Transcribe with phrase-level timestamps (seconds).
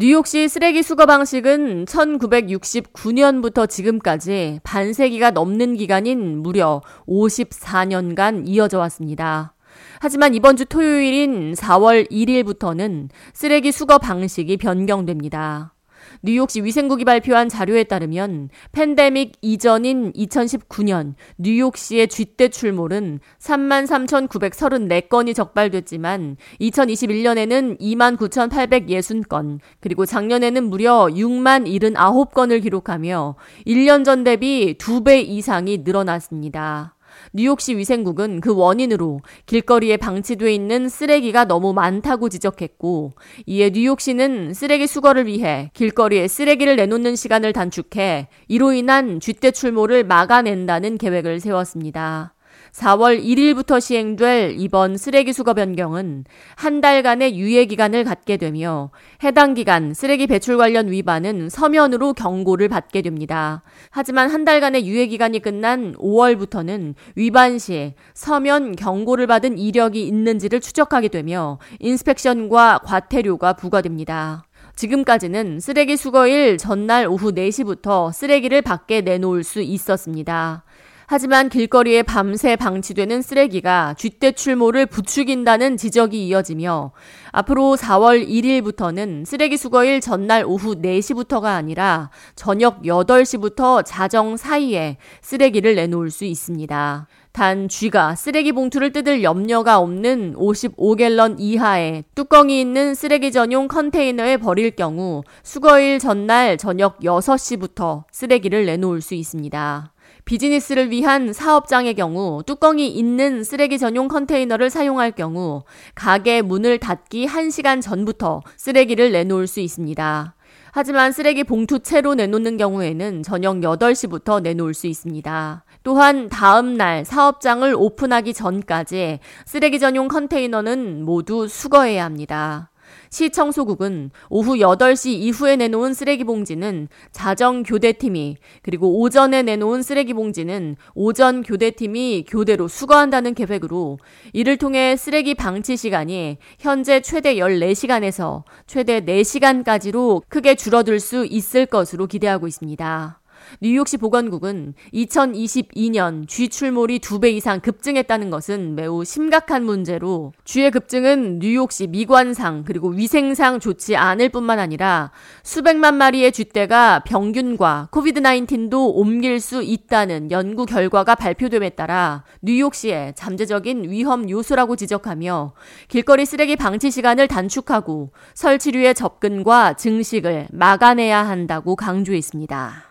[0.00, 9.54] 뉴욕시 쓰레기 수거 방식은 1969년부터 지금까지 반세기가 넘는 기간인 무려 54년간 이어져 왔습니다.
[9.98, 15.74] 하지만 이번 주 토요일인 4월 1일부터는 쓰레기 수거 방식이 변경됩니다.
[16.22, 29.60] 뉴욕시 위생국이 발표한 자료에 따르면 팬데믹 이전인 2019년 뉴욕시의 쥐떼 출몰은 33,934건이 적발됐지만 2021년에는 29,860건,
[29.80, 36.97] 그리고 작년에는 무려 6만 79건을 기록하며 1년 전 대비 2배 이상이 늘어났습니다.
[37.32, 43.12] 뉴욕시 위생국은 그 원인으로 길거리에 방치돼 있는 쓰레기가 너무 많다고 지적했고
[43.46, 50.98] 이에 뉴욕시는 쓰레기 수거를 위해 길거리에 쓰레기를 내놓는 시간을 단축해 이로 인한 쥐떼 출몰을 막아낸다는
[50.98, 52.34] 계획을 세웠습니다.
[52.72, 56.24] 4월 1일부터 시행될 이번 쓰레기 수거 변경은
[56.56, 58.90] 한 달간의 유예 기간을 갖게 되며
[59.22, 63.62] 해당 기간 쓰레기 배출 관련 위반은 서면으로 경고를 받게 됩니다.
[63.90, 71.08] 하지만 한 달간의 유예 기간이 끝난 5월부터는 위반 시 서면 경고를 받은 이력이 있는지를 추적하게
[71.08, 74.44] 되며 인스펙션과 과태료가 부과됩니다.
[74.78, 80.62] 지금까지는 쓰레기 수거일 전날 오후 4시부터 쓰레기를 밖에 내놓을 수 있었습니다.
[81.10, 86.92] 하지만 길거리에 밤새 방치되는 쓰레기가 쥐떼 출몰을 부추긴다는 지적이 이어지며
[87.32, 96.10] 앞으로 4월 1일부터는 쓰레기 수거일 전날 오후 4시부터가 아니라 저녁 8시부터 자정 사이에 쓰레기를 내놓을
[96.10, 97.06] 수 있습니다.
[97.32, 104.72] 단 쥐가 쓰레기 봉투를 뜯을 염려가 없는 55갤런 이하의 뚜껑이 있는 쓰레기 전용 컨테이너에 버릴
[104.72, 109.94] 경우 수거일 전날 저녁 6시부터 쓰레기를 내놓을 수 있습니다.
[110.28, 115.62] 비즈니스를 위한 사업장의 경우 뚜껑이 있는 쓰레기 전용 컨테이너를 사용할 경우
[115.94, 120.34] 가게 문을 닫기 1시간 전부터 쓰레기를 내놓을 수 있습니다.
[120.72, 125.64] 하지만 쓰레기 봉투 채로 내놓는 경우에는 저녁 8시부터 내놓을 수 있습니다.
[125.82, 132.70] 또한 다음 날 사업장을 오픈하기 전까지 쓰레기 전용 컨테이너는 모두 수거해야 합니다.
[133.10, 141.42] 시청소국은 오후 8시 이후에 내놓은 쓰레기 봉지는 자정 교대팀이 그리고 오전에 내놓은 쓰레기 봉지는 오전
[141.42, 143.98] 교대팀이 교대로 수거한다는 계획으로
[144.32, 152.06] 이를 통해 쓰레기 방치 시간이 현재 최대 14시간에서 최대 4시간까지로 크게 줄어들 수 있을 것으로
[152.06, 153.20] 기대하고 있습니다.
[153.60, 161.86] 뉴욕시 보건국은 2022년 쥐 출몰이 두배 이상 급증했다는 것은 매우 심각한 문제로 쥐의 급증은 뉴욕시
[161.88, 165.10] 미관상 그리고 위생상 좋지 않을 뿐만 아니라
[165.42, 174.28] 수백만 마리의 쥐떼가 병균과 코비드-19도 옮길 수 있다는 연구 결과가 발표됨에 따라 뉴욕시의 잠재적인 위험
[174.28, 175.52] 요소라고 지적하며
[175.88, 182.87] 길거리 쓰레기 방치 시간을 단축하고 설치류의 접근과 증식을 막아내야 한다고 강조했습니다.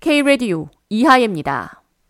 [0.00, 1.79] K-Radio 이하예입니다.